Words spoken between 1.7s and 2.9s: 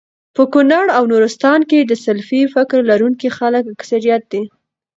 د سلفي فکر